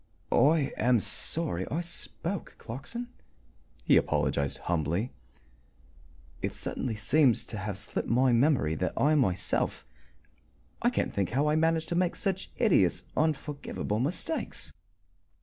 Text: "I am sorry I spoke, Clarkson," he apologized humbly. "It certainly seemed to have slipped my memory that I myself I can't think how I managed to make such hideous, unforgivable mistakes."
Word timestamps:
"I 0.31 0.71
am 0.77 0.99
sorry 0.99 1.67
I 1.69 1.81
spoke, 1.81 2.55
Clarkson," 2.57 3.09
he 3.83 3.97
apologized 3.97 4.57
humbly. 4.65 5.11
"It 6.41 6.55
certainly 6.55 6.95
seemed 6.95 7.35
to 7.35 7.55
have 7.59 7.77
slipped 7.77 8.09
my 8.09 8.31
memory 8.31 8.73
that 8.73 8.93
I 8.97 9.13
myself 9.13 9.85
I 10.81 10.89
can't 10.89 11.13
think 11.13 11.29
how 11.29 11.47
I 11.49 11.55
managed 11.55 11.89
to 11.89 11.95
make 11.95 12.15
such 12.15 12.49
hideous, 12.55 13.03
unforgivable 13.15 13.99
mistakes." 13.99 14.73